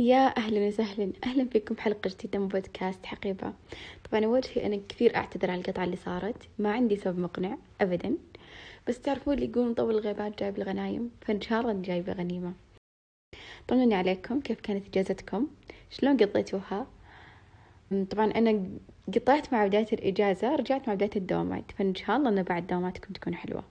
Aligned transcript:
يا 0.00 0.36
أهلا 0.36 0.66
وسهلا 0.66 1.12
أهلا 1.24 1.44
فيكم 1.44 1.74
بحلقة 1.74 2.10
جديدة 2.10 2.38
من 2.38 2.48
بودكاست 2.48 3.06
حقيبة. 3.06 3.52
طبعا 4.10 4.24
أول 4.24 4.44
شيء 4.44 4.66
أنا 4.66 4.80
كثير 4.88 5.16
أعتذر 5.16 5.50
على 5.50 5.60
القطعة 5.60 5.84
اللي 5.84 5.96
صارت. 5.96 6.48
ما 6.58 6.72
عندي 6.72 6.96
سبب 6.96 7.18
مقنع 7.18 7.58
أبدا. 7.80 8.16
بس 8.88 9.00
تعرفون 9.00 9.34
اللي 9.34 9.46
يقولون 9.46 9.74
طول 9.74 9.94
الغيبات 9.94 10.38
جايب 10.38 10.58
الغنايم 10.58 11.10
فإن 11.20 11.40
شاء 11.40 11.60
الله 11.60 11.72
جايبة 11.82 12.12
غنيمة 12.12 12.52
طمنوني 13.68 13.94
عليكم 13.94 14.40
كيف 14.40 14.60
كانت 14.60 14.86
إجازتكم؟ 14.86 15.46
شلون 15.90 16.16
قضيتوها؟ 16.16 16.86
طبعا 18.10 18.26
أنا 18.30 18.68
قطعت 19.14 19.52
مع 19.52 19.66
بداية 19.66 19.86
الإجازة 19.92 20.54
رجعت 20.56 20.88
مع 20.88 20.94
بداية 20.94 21.10
الدوامات 21.16 21.64
فإن 21.78 21.94
شاء 21.94 22.16
الله 22.16 22.28
أن 22.28 22.42
بعد 22.42 22.66
دواماتكم 22.66 23.12
تكون 23.12 23.34
حلوة. 23.34 23.64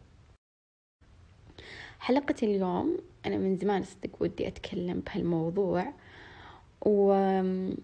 حلقة 2.00 2.36
اليوم 2.44 2.98
أنا 3.26 3.38
من 3.38 3.58
زمان 3.58 3.84
صدق 3.84 4.10
ودي 4.20 4.48
أتكلم 4.48 5.00
بهالموضوع 5.00 5.94
و... 6.82 7.14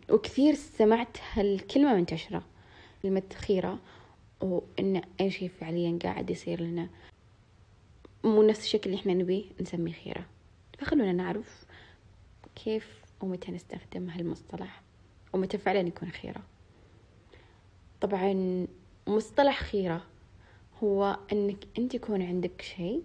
وكثير 0.09 0.53
سمعت 0.53 1.17
هالكلمة 1.33 1.95
منتشرة 1.95 2.43
كلمة 3.03 3.23
خيرة 3.35 3.79
وإن 4.41 5.01
أي 5.21 5.31
شيء 5.31 5.49
فعليا 5.49 5.99
قاعد 6.03 6.29
يصير 6.29 6.61
لنا 6.61 6.89
مو 8.23 8.43
نفس 8.43 8.63
الشكل 8.63 8.89
اللي 8.89 9.01
إحنا 9.01 9.13
نبيه 9.13 9.43
نسميه 9.61 9.93
خيرة. 9.93 10.25
فخلونا 10.79 11.11
نعرف 11.11 11.65
كيف 12.55 13.01
ومتى 13.21 13.51
نستخدم 13.51 14.09
هالمصطلح 14.09 14.81
ومتى 15.33 15.57
فعلا 15.57 15.79
يكون 15.79 16.09
خيرة. 16.09 16.41
طبعا 18.01 18.67
مصطلح 19.07 19.63
خيرة 19.63 20.03
هو 20.83 21.17
أنك 21.31 21.57
أنت 21.77 21.93
يكون 21.93 22.21
عندك 22.21 22.61
شيء 22.61 23.03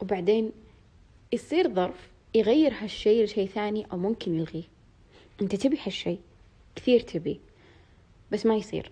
وبعدين 0.00 0.52
يصير 1.32 1.74
ظرف 1.74 2.10
يغير 2.34 2.72
هالشيء 2.74 3.24
لشيء 3.24 3.48
ثاني 3.48 3.86
أو 3.92 3.98
ممكن 3.98 4.34
يلغيه. 4.34 4.64
أنت 5.42 5.54
تبي 5.56 5.78
هالشيء 5.86 6.20
كثير 6.76 7.00
تبي 7.00 7.40
بس 8.32 8.46
ما 8.46 8.56
يصير. 8.56 8.90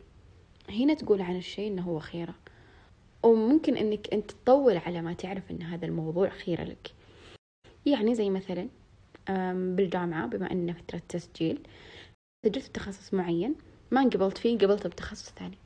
هنا 0.69 0.95
تقول 0.95 1.23
عن 1.23 1.37
الشيء 1.37 1.69
إنه 1.69 1.83
هو 1.83 1.99
خيرة. 1.99 2.35
وممكن 3.23 3.77
إنك 3.77 4.15
أنت 4.15 4.31
تطول 4.31 4.77
على 4.77 5.03
ما 5.03 5.13
تعرف 5.13 5.51
إن 5.51 5.63
هذا 5.63 5.87
الموضوع 5.87 6.29
خيرة 6.29 6.65
لك. 6.65 6.91
يعني 7.87 8.15
زي 8.15 8.31
مثلا 8.31 8.69
بالجامعة 9.77 10.27
بما 10.27 10.53
أننا 10.53 10.73
فترة 10.73 11.03
تسجيل 11.09 11.59
سجلت 12.47 12.69
بتخصص 12.69 13.15
معين 13.15 13.55
ما 13.91 14.03
انقبلت 14.03 14.39
فيه 14.39 14.59
قبلت 14.59 14.87
بتخصص 14.87 15.31
ثاني. 15.31 15.59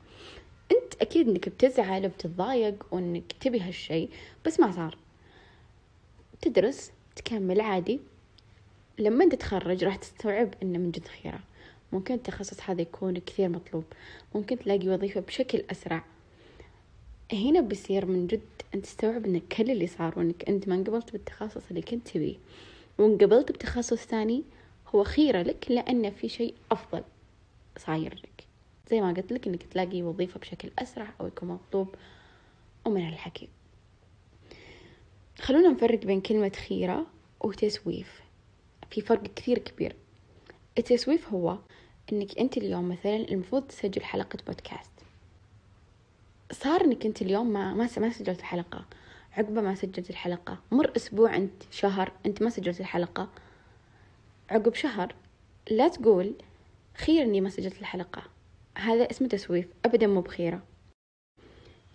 أنت 0.71 0.93
أكيد 1.01 1.29
إنك 1.29 1.49
بتزعل 1.49 2.05
وبتتضايق 2.05 2.85
وإنك 2.91 3.33
تبي 3.39 3.59
هالشيء 3.59 4.09
بس 4.45 4.59
ما 4.59 4.71
صار. 4.71 4.97
تدرس 6.41 6.91
تكمل 7.15 7.61
عادي. 7.61 7.99
لما 8.99 9.29
تتخرج 9.29 9.83
راح 9.83 9.95
تستوعب 9.95 10.53
إنه 10.63 10.79
من 10.79 10.91
جد 10.91 11.07
خيرة 11.07 11.39
ممكن 11.93 12.13
التخصص 12.13 12.57
هذا 12.69 12.81
يكون 12.81 13.17
كثير 13.17 13.49
مطلوب. 13.49 13.83
ممكن 14.35 14.59
تلاقي 14.59 14.89
وظيفة 14.89 15.21
بشكل 15.21 15.63
أسرع. 15.71 16.03
هنا 17.33 17.61
بيصير 17.61 18.05
من 18.05 18.27
جد 18.27 18.41
أنت 18.75 18.85
تستوعب 18.85 19.25
إن 19.25 19.39
كل 19.39 19.71
اللي 19.71 19.87
صار 19.87 20.19
وإنك 20.19 20.49
أنت 20.49 20.67
ما 20.67 20.75
انقبلت 20.75 21.11
بالتخصص 21.11 21.63
اللي 21.69 21.81
كنت 21.81 22.07
تبيه. 22.07 22.35
وانقبلت 22.97 23.51
بتخصص 23.51 24.05
ثاني 24.05 24.43
هو 24.95 25.03
خيرة 25.03 25.41
لك 25.41 25.65
لأن 25.69 26.11
في 26.11 26.29
شيء 26.29 26.53
أفضل 26.71 27.03
صاير 27.77 28.13
لك. 28.13 28.43
زي 28.89 29.01
ما 29.01 29.13
قلت 29.13 29.31
لك 29.31 29.47
إنك 29.47 29.63
تلاقي 29.63 30.03
وظيفة 30.03 30.39
بشكل 30.39 30.71
أسرع 30.79 31.13
أو 31.21 31.27
يكون 31.27 31.49
مطلوب. 31.49 31.95
ومن 32.85 33.01
هالحكي. 33.01 33.49
خلونا 35.41 35.69
نفرق 35.69 35.99
بين 35.99 36.21
كلمة 36.21 36.51
خيرة 36.69 37.05
وتسويف. 37.41 38.21
في 38.91 39.01
فرق 39.01 39.23
كثير 39.35 39.57
كبير. 39.57 39.95
التسويف 40.77 41.29
هو 41.29 41.57
إنك 42.13 42.39
أنت 42.39 42.57
اليوم 42.57 42.89
مثلا 42.89 43.15
المفروض 43.15 43.63
تسجل 43.67 44.03
حلقة 44.03 44.39
بودكاست. 44.47 44.91
صار 46.51 46.81
إنك 46.81 47.05
أنت 47.05 47.21
اليوم 47.21 47.53
ما 47.53 47.73
ما 47.73 47.89
ما 47.97 48.09
سجلت 48.09 48.39
الحلقة 48.39 48.85
عقب 49.31 49.59
ما 49.59 49.75
سجلت 49.75 50.09
الحلقة. 50.09 50.57
مر 50.71 50.91
أسبوع 50.95 51.35
أنت 51.35 51.63
شهر 51.71 52.11
أنت 52.25 52.41
ما 52.41 52.49
سجلت 52.49 52.79
الحلقة. 52.79 53.29
عقب 54.49 54.73
شهر 54.73 55.15
لا 55.71 55.87
تقول 55.87 56.33
خير 56.97 57.23
إني 57.23 57.41
ما 57.41 57.49
سجلت 57.49 57.79
الحلقة. 57.79 58.23
هذا 58.77 59.11
اسمه 59.11 59.27
تسويف. 59.27 59.67
ابدا 59.85 60.07
مو 60.07 60.21
بخيرة. 60.21 60.61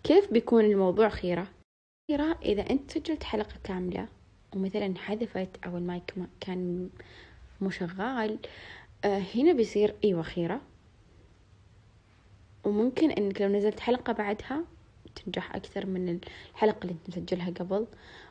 كيف 0.05 0.33
بيكون 0.33 0.65
الموضوع 0.65 1.09
خيرة؟ 1.09 1.47
خيرة 2.11 2.39
إذا 2.43 2.71
أنت 2.71 2.91
سجلت 2.91 3.23
حلقة 3.23 3.55
كاملة 3.65 4.09
ومثلا 4.55 4.99
حذفت 4.99 5.49
أو 5.67 5.77
المايك 5.77 6.15
كان 6.41 6.91
مو 7.61 7.71
شغال 7.71 8.39
آه 9.05 9.23
هنا 9.35 9.53
بيصير 9.53 9.95
إيوه 10.05 10.23
خيرة 10.23 10.61
وممكن 12.65 13.11
إنك 13.11 13.41
لو 13.41 13.49
نزلت 13.49 13.81
حلقة 13.81 14.13
بعدها 14.13 14.65
تنجح 15.15 15.55
أكثر 15.55 15.87
من 15.87 16.19
الحلقة 16.55 16.79
اللي 16.83 16.93
أنت 16.93 17.09
مسجلها 17.09 17.51
قبل. 17.51 17.87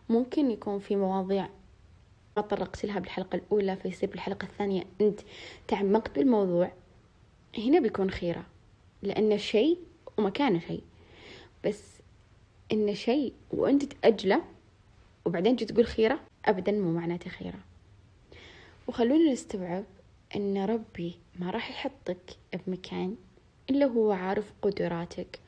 ممكن 0.09 0.51
يكون 0.51 0.79
في 0.79 0.95
مواضيع 0.95 1.49
ما 2.37 2.41
طرقت 2.43 2.85
لها 2.85 2.99
بالحلقة 2.99 3.35
الأولى 3.35 3.75
فيصير 3.75 4.09
بالحلقة 4.09 4.45
الثانية 4.45 4.83
أنت 5.01 5.19
تعمقت 5.67 6.15
بالموضوع. 6.15 6.71
هنا 7.57 7.79
بيكون 7.79 8.11
خيرة 8.11 8.45
لأن 9.01 9.37
شيء 9.37 9.77
ومكانه 10.17 10.59
شيء. 10.59 10.83
بس 11.65 12.02
إن 12.73 12.95
شيء 12.95 13.33
وأنت 13.51 13.83
تأجله 13.83 14.43
وبعدين 15.25 15.55
تجي 15.55 15.65
تقول 15.65 15.85
خيرة 15.85 16.19
أبدا 16.45 16.71
مو 16.71 16.91
معناته 16.91 17.29
خيرة. 17.29 17.59
وخلونا 18.87 19.31
نستوعب 19.31 19.83
أن 20.35 20.65
ربي 20.65 21.15
ما 21.39 21.49
راح 21.49 21.69
يحطك 21.69 22.37
بمكان 22.67 23.15
إلا 23.69 23.85
هو 23.85 24.11
عارف 24.11 24.53
قدراتك 24.61 25.39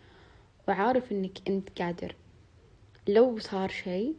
وعارف 0.68 1.12
أنك 1.12 1.38
أنت 1.48 1.82
قادر. 1.82 2.16
لو 3.08 3.40
صار 3.40 3.70
شيء 3.70 4.16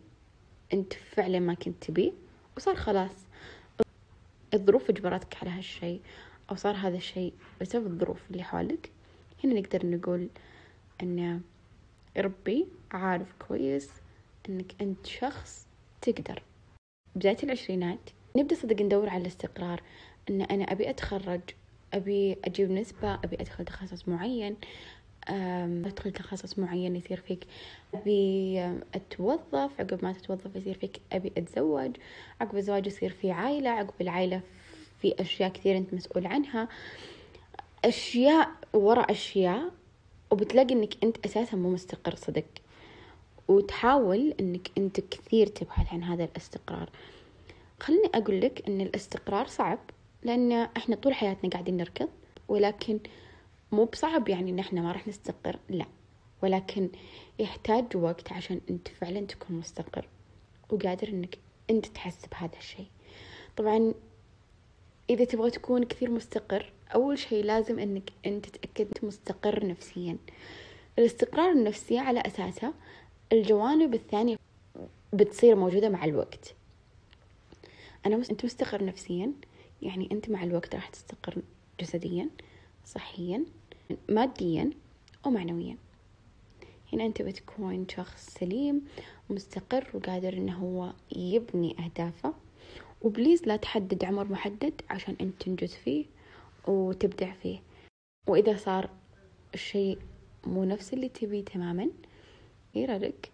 أنت 0.72 0.92
فعلا 0.92 1.38
ما 1.38 1.54
كنت 1.54 1.84
تبيه 1.84 2.12
وصار 2.56 2.74
خلاص. 2.74 3.26
الظروف 4.54 4.90
اجبرتك 4.90 5.36
على 5.42 5.50
هالشيء 5.50 6.00
أو 6.50 6.56
صار 6.56 6.74
هذا 6.74 6.96
الشيء 6.96 7.32
بسبب 7.60 7.86
الظروف 7.86 8.30
اللي 8.30 8.42
حولك 8.42 8.90
هنا 9.44 9.60
نقدر 9.60 9.86
نقول 9.86 10.28
أن 11.02 11.40
ربي 12.18 12.66
عارف 12.92 13.32
كويس 13.48 13.90
أنك 14.48 14.72
أنت 14.80 15.06
شخص 15.06 15.66
تقدر. 16.02 16.42
بداية 17.16 17.36
العشرينات 17.42 18.10
نبدأ 18.36 18.54
صدق 18.54 18.82
ندور 18.82 19.08
على 19.08 19.22
الاستقرار 19.22 19.82
أن 20.30 20.42
أنا 20.42 20.64
أبي 20.64 20.90
أتخرج 20.90 21.40
أبي 21.94 22.36
أجيب 22.44 22.70
نسبة 22.70 23.14
أبي 23.14 23.36
أدخل 23.40 23.64
تخصص 23.64 24.08
معين 24.08 24.56
أدخل 25.28 26.12
تخصص 26.12 26.58
معين 26.58 26.96
يصير 26.96 27.20
فيك. 27.20 27.44
أبي 27.94 28.60
أتوظف 28.94 29.70
عقب 29.80 30.04
ما 30.04 30.12
تتوظف 30.12 30.56
يصير 30.56 30.74
فيك 30.74 31.00
أبي 31.12 31.32
أتزوج 31.36 31.96
عقب 32.40 32.56
الزواج 32.56 32.86
يصير 32.86 33.10
في 33.10 33.30
عائلة 33.30 33.70
عقب 33.70 33.94
العائلة 34.00 34.40
في 35.02 35.14
أشياء 35.20 35.50
كثير 35.50 35.76
أنت 35.76 35.94
مسؤول 35.94 36.26
عنها. 36.26 36.68
أشياء 37.84 38.48
وراء 38.72 39.10
أشياء 39.10 39.70
وبتلاقي 40.30 40.74
أنك 40.74 41.04
أنت 41.04 41.26
أساسا 41.26 41.56
مو 41.56 41.70
مستقر 41.70 42.14
صدق. 42.14 42.44
وتحاول 43.48 44.34
أنك 44.40 44.70
أنت 44.78 45.00
كثير 45.00 45.46
تبحث 45.46 45.92
عن 45.92 46.02
هذا 46.02 46.24
الاستقرار. 46.24 46.90
خلني 47.80 48.10
أقول 48.14 48.40
لك 48.40 48.68
أن 48.68 48.80
الاستقرار 48.80 49.46
صعب 49.46 49.78
لأن 50.22 50.52
إحنا 50.52 50.96
طول 50.96 51.14
حياتنا 51.14 51.50
قاعدين 51.50 51.76
نركض 51.76 52.08
ولكن 52.48 53.00
مو 53.72 53.84
بصعب 53.84 54.28
يعني 54.28 54.50
إن 54.50 54.58
إحنا 54.58 54.80
ما 54.80 54.92
راح 54.92 55.08
نستقر 55.08 55.58
لا. 55.68 55.86
ولكن 56.42 56.88
يحتاج 57.38 57.84
وقت 57.96 58.32
عشان 58.32 58.60
أنت 58.70 58.88
فعلا 58.88 59.20
تكون 59.20 59.56
مستقر 59.56 60.08
وقادر 60.70 61.08
إنك 61.08 61.38
أنت 61.70 61.86
تحس 61.86 62.26
بهذا 62.26 62.56
الشيء. 62.58 62.86
طبعا 63.56 63.94
إذا 65.10 65.24
تبغى 65.24 65.50
تكون 65.50 65.84
كثير 65.84 66.10
مستقر 66.10 66.72
أول 66.94 67.18
شيء 67.18 67.44
لازم 67.44 67.78
إنك 67.78 68.10
أنت 68.26 68.46
تتأكد 68.46 68.88
مستقر 69.02 69.66
نفسيا. 69.66 70.16
الاستقرار 70.98 71.50
النفسي 71.52 71.98
على 71.98 72.20
أساسه 72.20 72.74
الجوانب 73.32 73.94
الثانية 73.94 74.36
بتصير 75.12 75.56
موجودة 75.56 75.88
مع 75.88 76.04
الوقت. 76.04 76.54
أنا 78.06 78.16
مس... 78.16 78.30
أنت 78.30 78.44
مستقر 78.44 78.84
نفسيا 78.84 79.32
يعني 79.82 80.08
أنت 80.12 80.30
مع 80.30 80.44
الوقت 80.44 80.74
راح 80.74 80.88
تستقر 80.88 81.42
جسديا 81.80 82.28
صحيا 82.84 83.44
ماديا 84.08 84.70
ومعنويا 85.26 85.76
هنا 86.92 87.06
أنت 87.06 87.22
بتكون 87.22 87.86
شخص 87.88 88.30
سليم 88.40 88.84
مستقر 89.30 89.90
وقادر 89.94 90.32
إنه 90.32 90.54
هو 90.58 90.92
يبني 91.16 91.76
أهدافه. 91.84 92.34
وبليز 93.02 93.42
لا 93.44 93.56
تحدد 93.56 94.04
عمر 94.04 94.24
محدد 94.24 94.80
عشان 94.90 95.16
أنت 95.20 95.42
تنجز 95.42 95.74
فيه. 95.74 96.04
وتبدع 96.66 97.32
فيه. 97.32 97.62
وإذا 98.26 98.56
صار 98.56 98.90
الشيء 99.54 99.98
مو 100.46 100.64
نفس 100.64 100.92
اللي 100.92 101.08
تبيه 101.08 101.44
تماما 101.44 101.90
غير 102.74 102.98
لك 102.98 103.30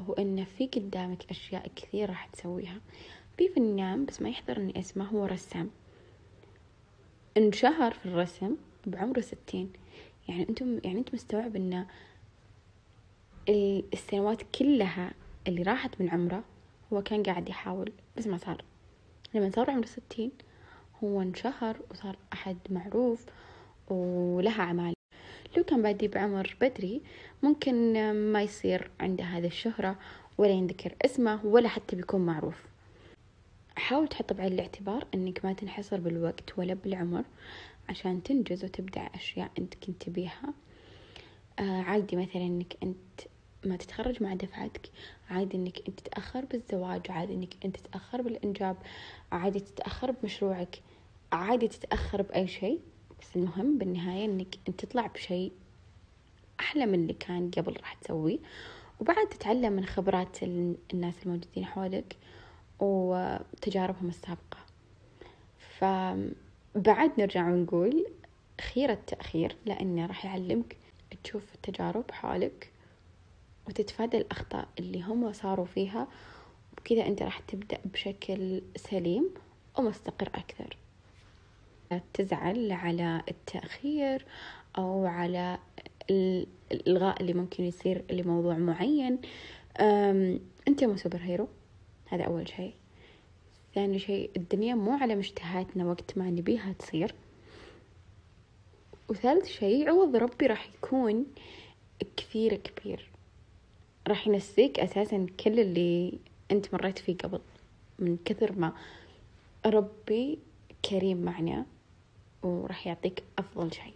هو 0.00 0.12
إن 0.12 0.44
في 0.44 0.66
قدامك 0.66 1.30
أشياء 1.30 1.70
كثير 1.76 2.08
راح 2.08 2.26
تسويها. 2.26 2.80
في 3.38 3.48
فنان 3.48 4.04
بس 4.04 4.22
ما 4.22 4.28
يحضرني 4.28 4.80
اسمه 4.80 5.04
هو 5.04 5.24
رسام. 5.24 5.70
انشهر 7.36 7.94
في 7.94 8.06
الرسم 8.06 8.56
بعمره 8.86 9.20
ستين. 9.20 9.72
يعني 10.28 10.48
أنتم 10.48 10.80
يعني 10.84 10.98
أنت 10.98 11.14
مستوعب 11.14 11.56
إن 11.56 11.86
السنوات 13.92 14.42
كلها 14.58 15.12
اللي 15.48 15.62
راحت 15.62 16.00
من 16.00 16.10
عمره 16.10 16.44
هو 16.92 17.02
كان 17.02 17.22
قاعد 17.22 17.48
يحاول 17.48 17.92
بس 18.16 18.26
ما 18.26 18.38
صار. 18.38 18.64
لما 19.34 19.50
صار 19.50 19.70
عمره 19.70 19.86
ستين 19.86 20.30
هو 21.04 21.22
انشهر 21.22 21.76
وصار 21.90 22.16
أحد 22.32 22.56
معروف 22.70 23.26
ولها 23.88 24.62
أعمال. 24.62 24.94
لو 25.56 25.64
كان 25.64 25.82
بادي 25.82 26.08
بعمر 26.08 26.56
بدري 26.60 27.02
ممكن 27.42 27.92
ما 28.32 28.42
يصير 28.42 28.90
عنده 29.00 29.24
هذه 29.24 29.46
الشهرة 29.46 29.96
ولا 30.38 30.50
ينذكر 30.50 30.94
اسمه 31.04 31.46
ولا 31.46 31.68
حتى 31.68 31.96
بيكون 31.96 32.26
معروف. 32.26 32.64
حاول 33.76 34.08
تحط 34.08 34.32
بعين 34.32 34.52
الاعتبار 34.52 35.06
إنك 35.14 35.44
ما 35.44 35.52
تنحصر 35.52 36.00
بالوقت 36.00 36.58
ولا 36.58 36.74
بالعمر 36.74 37.24
عشان 37.88 38.22
تنجز 38.22 38.64
وتبدع 38.64 39.08
أشياء 39.14 39.50
أنت 39.58 39.74
كنت 39.74 40.02
تبيها. 40.02 40.54
آه 41.58 41.82
عادي 41.82 42.16
مثلا 42.16 42.42
إنك 42.42 42.76
أنت 42.82 43.20
ما 43.66 43.76
تتخرج 43.76 44.22
مع 44.22 44.34
دفعتك 44.34 44.90
عادي 45.30 45.56
إنك 45.56 45.88
أنت 45.88 46.00
تتأخر 46.00 46.44
بالزواج 46.44 47.10
عادي 47.10 47.34
إنك 47.34 47.54
أنت 47.64 47.76
تتأخر 47.76 48.22
بالإنجاب 48.22 48.76
عادي 49.32 49.60
تتأخر 49.60 50.10
بمشروعك. 50.10 50.78
عادي 51.36 51.68
تتأخر 51.68 52.22
بأي 52.22 52.46
شيء 52.46 52.80
بس 53.20 53.36
المهم 53.36 53.78
بالنهاية 53.78 54.24
إنك 54.24 54.58
أنت 54.68 54.84
تطلع 54.84 55.06
بشيء 55.06 55.52
أحلى 56.60 56.86
من 56.86 56.94
اللي 56.94 57.12
كان 57.12 57.50
قبل 57.50 57.76
راح 57.80 57.94
تسويه. 57.94 58.38
وبعد 59.00 59.28
تتعلم 59.28 59.72
من 59.72 59.86
خبرات 59.86 60.42
الناس 60.42 61.14
الموجودين 61.22 61.64
حولك 61.64 62.16
وتجاربهم 62.80 64.08
السابقة. 64.08 64.58
فبعد 65.78 67.20
نرجع 67.20 67.48
ونقول 67.48 68.06
خير 68.60 68.90
التأخير 68.92 69.56
لأنه 69.66 70.06
راح 70.06 70.24
يعلمك 70.24 70.76
تشوف 71.24 71.54
التجارب 71.54 72.10
حولك 72.10 72.70
وتتفادى 73.68 74.16
الأخطاء 74.16 74.68
اللي 74.78 75.02
هم 75.02 75.32
صاروا 75.32 75.66
فيها 75.66 76.08
وبكذا 76.72 77.06
أنت 77.06 77.22
راح 77.22 77.38
تبدأ 77.38 77.78
بشكل 77.84 78.62
سليم 78.76 79.30
ومستقر 79.78 80.28
أكثر. 80.34 80.76
تزعل 82.14 82.72
على 82.72 83.22
التأخير 83.28 84.24
أو 84.78 85.06
على 85.06 85.58
الإلغاء 86.72 87.20
اللي 87.20 87.32
ممكن 87.32 87.64
يصير 87.64 88.04
لموضوع 88.10 88.56
معين. 88.56 89.18
أنت 90.68 90.84
مو 90.84 90.96
سوبر 90.96 91.18
هيرو 91.22 91.48
هذا 92.06 92.24
أول 92.24 92.48
شيء. 92.48 92.74
ثاني 93.74 93.98
شيء 93.98 94.30
الدنيا 94.36 94.74
مو 94.74 94.92
على 94.92 95.14
مشتهاتنا 95.14 95.84
وقت 95.84 96.18
ما 96.18 96.30
نبيها 96.30 96.72
تصير. 96.72 97.14
وثالث 99.08 99.46
شيء 99.46 99.88
عوض 99.88 100.16
ربي 100.16 100.46
راح 100.46 100.68
يكون 100.74 101.26
كثير 102.16 102.54
كبير. 102.54 103.08
راح 104.08 104.26
ينسيك 104.26 104.80
أساسا 104.80 105.26
كل 105.44 105.60
اللي 105.60 106.18
أنت 106.50 106.74
مريت 106.74 106.98
فيه 106.98 107.16
قبل. 107.16 107.40
من 107.98 108.16
كثر 108.24 108.52
ما 108.52 108.72
ربي 109.66 110.38
كريم 110.90 111.22
معنا. 111.22 111.66
وراح 112.44 112.86
يعطيك 112.86 113.22
أفضل 113.38 113.72
شيء. 113.72 113.94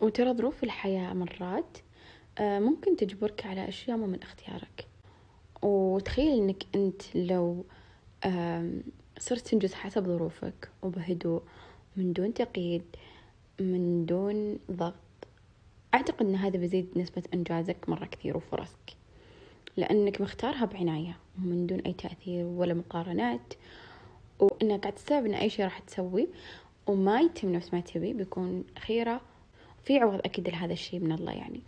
وترى 0.00 0.32
ظروف 0.32 0.64
الحياة 0.64 1.12
مرات 1.12 1.78
آه، 2.38 2.58
ممكن 2.58 2.96
تجبرك 2.96 3.46
على 3.46 3.68
أشياء 3.68 3.96
مو 3.96 4.06
من 4.06 4.22
اختيارك. 4.22 4.86
وتخيل 5.62 6.42
إنك 6.42 6.64
أنت 6.74 7.02
لو 7.16 7.64
صرت 9.18 9.48
تنجز 9.48 9.74
حسب 9.74 10.06
ظروفك 10.06 10.70
وبهدوء 10.82 11.42
من 11.96 12.12
دون 12.12 12.34
تقييد 12.34 12.82
من 13.60 14.06
دون 14.06 14.58
ضغط. 14.70 14.94
أعتقد 15.94 16.26
أن 16.26 16.34
هذا 16.34 16.58
بيزيد 16.58 16.88
نسبة 16.96 17.22
إنجازك 17.34 17.88
مرة 17.88 18.04
كثير 18.04 18.36
وفرصك. 18.36 18.96
لأنك 19.76 20.20
مختارها 20.20 20.64
بعناية 20.64 21.16
من 21.38 21.66
دون 21.66 21.80
أي 21.80 21.92
تأثير 21.92 22.44
ولا 22.44 22.74
مقارنات. 22.74 23.54
وإنك 24.38 24.80
قاعد 24.80 24.94
تستوعب 24.94 25.26
إن 25.26 25.34
أي 25.34 25.50
شيء 25.50 25.64
راح 25.64 25.78
تسوي 25.78 26.28
وما 26.86 27.20
يتم 27.20 27.52
نفس 27.52 27.74
ما 27.74 27.80
تبي 27.80 28.12
بيكون 28.12 28.64
خيرة. 28.78 29.20
في 29.84 29.98
عوض 29.98 30.20
أكيد 30.24 30.48
لهذا 30.48 30.72
الشيء 30.72 31.00
من 31.00 31.12
الله 31.12 31.32
يعني. 31.32 31.60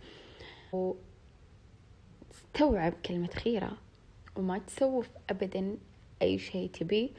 وتستوعب 2.31 2.93
كلمة 3.05 3.27
خيرة 3.27 3.77
وما 4.35 4.57
تسوف 4.57 5.09
أبدا 5.29 5.77
أي 6.21 6.39
شيء 6.39 6.69
تبيه 6.69 7.09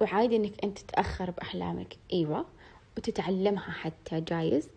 وعادي 0.00 0.36
إنك 0.36 0.64
أنت 0.64 0.78
تتأخر 0.78 1.30
بأحلامك 1.30 1.96
أيوة 2.12 2.46
وتتعلمها 2.96 3.70
حتى 3.70 4.20
جايز 4.20 4.68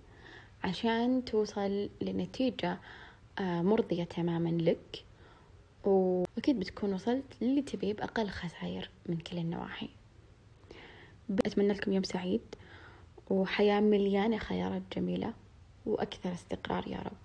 عشان 0.64 1.26
توصل 1.26 1.90
لنتيجة 2.02 2.80
آه، 3.40 3.62
مرضية 3.62 4.04
تماما 4.04 4.50
لك. 4.50 5.06
وأكيد 5.84 6.60
بتكون 6.60 6.94
وصلت 6.94 7.24
للي 7.42 7.62
تبيه 7.62 7.94
بأقل 7.94 8.30
خسائر 8.30 8.90
من 9.06 9.18
كل 9.18 9.38
النواحي. 9.38 9.90
أتمنى 11.46 11.74
لكم 11.74 11.94
يوم 11.94 12.04
سعيد 12.04 12.42
وحياة 13.30 13.80
مليانة 13.80 14.38
خيارات 14.38 14.82
جميلة 14.96 15.34
وأكثر 15.86 16.34
استقرار 16.34 16.88
يا 16.88 17.00
رب. 17.00 17.18